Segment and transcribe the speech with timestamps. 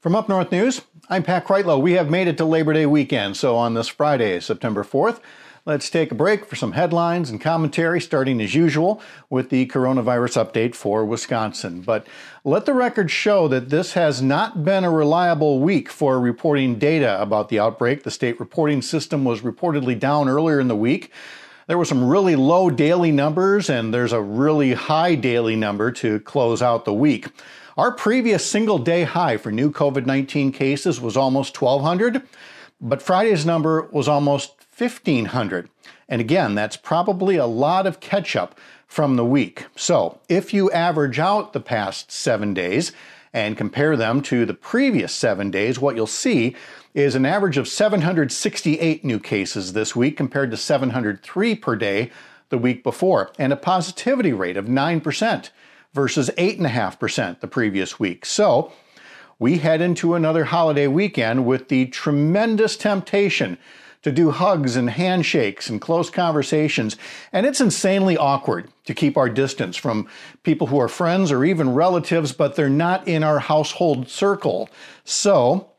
[0.00, 0.80] From Up North News,
[1.10, 1.78] I'm Pat Kreitlow.
[1.78, 5.20] We have made it to Labor Day weekend, so on this Friday, September 4th,
[5.66, 10.42] let's take a break for some headlines and commentary, starting as usual with the coronavirus
[10.42, 11.82] update for Wisconsin.
[11.82, 12.06] But
[12.44, 17.20] let the record show that this has not been a reliable week for reporting data
[17.20, 18.02] about the outbreak.
[18.02, 21.12] The state reporting system was reportedly down earlier in the week.
[21.70, 26.18] There were some really low daily numbers, and there's a really high daily number to
[26.18, 27.28] close out the week.
[27.76, 32.22] Our previous single day high for new COVID 19 cases was almost 1,200,
[32.80, 35.70] but Friday's number was almost 1,500.
[36.08, 38.58] And again, that's probably a lot of catch up
[38.88, 39.66] from the week.
[39.76, 42.90] So if you average out the past seven days
[43.32, 46.56] and compare them to the previous seven days, what you'll see
[46.94, 52.10] is an average of 768 new cases this week compared to 703 per day
[52.48, 55.50] the week before, and a positivity rate of 9%
[55.94, 58.26] versus 8.5% the previous week.
[58.26, 58.72] So
[59.38, 63.56] we head into another holiday weekend with the tremendous temptation
[64.02, 66.96] to do hugs and handshakes and close conversations.
[67.32, 70.08] And it's insanely awkward to keep our distance from
[70.42, 74.70] people who are friends or even relatives, but they're not in our household circle.
[75.04, 75.70] So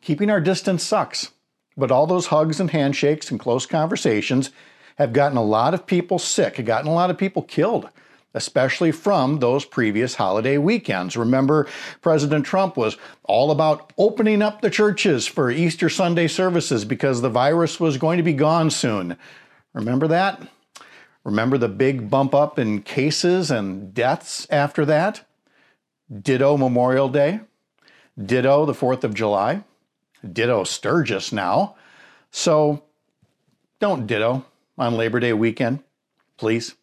[0.00, 1.30] keeping our distance sucks.
[1.76, 4.50] But all those hugs and handshakes and close conversations
[4.96, 7.90] have gotten a lot of people sick, have gotten a lot of people killed
[8.34, 11.16] especially from those previous holiday weekends.
[11.16, 11.66] Remember,
[12.02, 17.30] President Trump was all about opening up the churches for Easter Sunday services because the
[17.30, 19.16] virus was going to be gone soon.
[19.72, 20.46] Remember that?
[21.24, 25.26] Remember the big bump up in cases and deaths after that?
[26.22, 27.40] Ditto Memorial Day.
[28.22, 29.64] Ditto the 4th of July.
[30.32, 31.74] Ditto Sturgis now.
[32.30, 32.82] So
[33.80, 34.44] don't ditto
[34.78, 35.82] on Labor Day weekend,
[36.36, 36.74] please.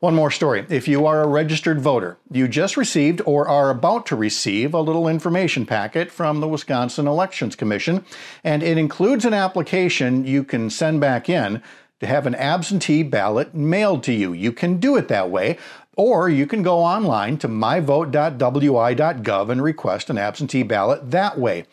[0.00, 0.66] One more story.
[0.68, 4.80] If you are a registered voter, you just received or are about to receive a
[4.80, 8.04] little information packet from the Wisconsin Elections Commission,
[8.44, 11.62] and it includes an application you can send back in
[12.00, 14.32] to have an absentee ballot mailed to you.
[14.32, 15.58] You can do it that way,
[15.96, 21.64] or you can go online to myvote.wi.gov and request an absentee ballot that way.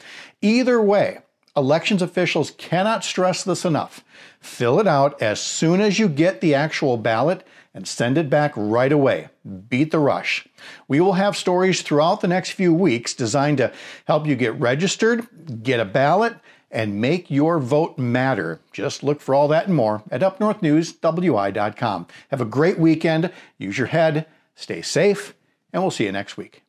[0.42, 1.20] Either way,
[1.56, 4.04] elections officials cannot stress this enough.
[4.40, 8.54] Fill it out as soon as you get the actual ballot and send it back
[8.56, 9.30] right away.
[9.70, 10.48] Beat the rush.
[10.88, 13.74] We will have stories throughout the next few weeks designed to
[14.06, 16.36] help you get registered, get a ballot,
[16.70, 18.60] and make your vote matter.
[18.72, 22.08] Just look for all that and more at upnorthnewswi.com.
[22.30, 23.32] Have a great weekend.
[23.58, 24.26] Use your head,
[24.56, 25.36] stay safe,
[25.72, 26.63] and we'll see you next week.